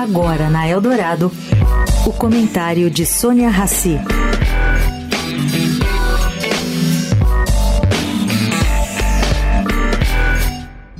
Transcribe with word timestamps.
Agora 0.00 0.48
na 0.48 0.66
Eldorado, 0.66 1.30
o 2.06 2.12
comentário 2.14 2.88
de 2.88 3.04
Sônia 3.04 3.50
Rassi. 3.50 3.98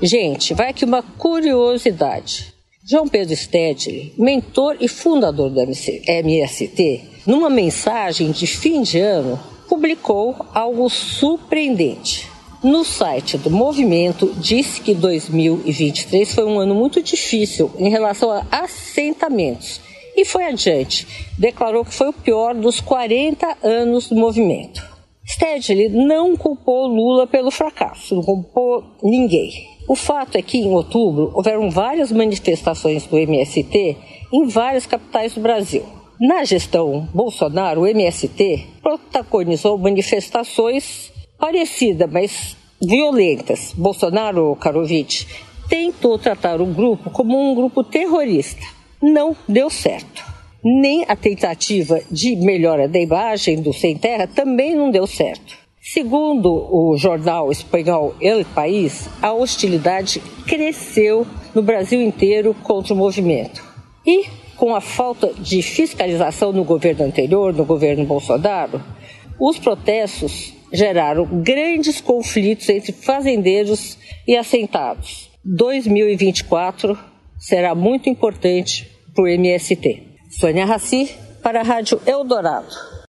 Gente, 0.02 0.52
vai 0.52 0.68
aqui 0.68 0.84
uma 0.84 1.02
curiosidade. 1.02 2.52
João 2.84 3.08
Pedro 3.08 3.34
Stedley, 3.34 4.12
mentor 4.18 4.76
e 4.78 4.86
fundador 4.86 5.48
do 5.48 5.60
MST, 5.62 7.00
numa 7.26 7.48
mensagem 7.48 8.30
de 8.32 8.46
fim 8.46 8.82
de 8.82 8.98
ano, 8.98 9.40
publicou 9.66 10.36
algo 10.52 10.90
surpreendente. 10.90 12.28
No 12.62 12.84
site 12.84 13.38
do 13.38 13.50
movimento, 13.50 14.34
disse 14.36 14.82
que 14.82 14.94
2023 14.94 16.34
foi 16.34 16.44
um 16.44 16.58
ano 16.58 16.74
muito 16.74 17.02
difícil 17.02 17.70
em 17.78 17.88
relação 17.88 18.30
a 18.30 18.44
assentamentos 18.50 19.80
e 20.14 20.26
foi 20.26 20.44
adiante. 20.44 21.06
Declarou 21.38 21.86
que 21.86 21.94
foi 21.94 22.10
o 22.10 22.12
pior 22.12 22.54
dos 22.54 22.78
40 22.78 23.56
anos 23.62 24.10
do 24.10 24.14
movimento. 24.14 24.86
Stedley 25.26 25.88
não 25.88 26.36
culpou 26.36 26.86
Lula 26.86 27.26
pelo 27.26 27.50
fracasso, 27.50 28.16
não 28.16 28.22
culpou 28.22 28.84
ninguém. 29.02 29.50
O 29.88 29.96
fato 29.96 30.36
é 30.36 30.42
que 30.42 30.58
em 30.58 30.70
outubro 30.70 31.32
houveram 31.34 31.70
várias 31.70 32.12
manifestações 32.12 33.06
do 33.06 33.16
MST 33.16 33.96
em 34.30 34.46
várias 34.46 34.84
capitais 34.84 35.34
do 35.34 35.40
Brasil. 35.40 35.84
Na 36.20 36.44
gestão 36.44 37.08
Bolsonaro, 37.14 37.80
o 37.80 37.86
MST 37.86 38.66
protagonizou 38.82 39.78
manifestações 39.78 41.10
parecidas, 41.40 42.10
mas 42.10 42.56
violentas. 42.80 43.72
Bolsonaro, 43.76 44.54
Karovic, 44.56 45.26
tentou 45.68 46.18
tratar 46.18 46.60
o 46.60 46.66
grupo 46.66 47.10
como 47.10 47.38
um 47.38 47.54
grupo 47.54 47.82
terrorista. 47.82 48.62
Não 49.02 49.34
deu 49.48 49.70
certo. 49.70 50.22
Nem 50.62 51.06
a 51.08 51.16
tentativa 51.16 52.00
de 52.10 52.36
melhora 52.36 52.86
da 52.86 52.98
imagem 52.98 53.62
do 53.62 53.72
Sem 53.72 53.96
Terra 53.96 54.26
também 54.26 54.74
não 54.74 54.90
deu 54.90 55.06
certo. 55.06 55.58
Segundo 55.82 56.68
o 56.70 56.94
jornal 56.98 57.50
espanhol 57.50 58.14
El 58.20 58.44
País, 58.44 59.08
a 59.22 59.32
hostilidade 59.32 60.20
cresceu 60.46 61.26
no 61.54 61.62
Brasil 61.62 62.02
inteiro 62.02 62.54
contra 62.62 62.92
o 62.92 62.96
movimento. 62.96 63.64
E, 64.06 64.26
com 64.56 64.74
a 64.74 64.80
falta 64.82 65.32
de 65.38 65.62
fiscalização 65.62 66.52
no 66.52 66.64
governo 66.64 67.06
anterior, 67.06 67.54
no 67.54 67.64
governo 67.64 68.04
Bolsonaro, 68.04 68.82
os 69.40 69.58
protestos 69.58 70.52
geraram 70.72 71.24
grandes 71.24 72.00
conflitos 72.00 72.68
entre 72.68 72.92
fazendeiros 72.92 73.98
e 74.26 74.36
assentados. 74.36 75.30
2024 75.44 76.98
será 77.38 77.74
muito 77.74 78.08
importante 78.08 78.90
para 79.14 79.24
o 79.24 79.28
MST. 79.28 80.02
Sônia 80.30 80.64
Raci, 80.64 81.10
para 81.42 81.60
a 81.60 81.64
Rádio 81.64 82.00
Eldorado. 82.06 82.90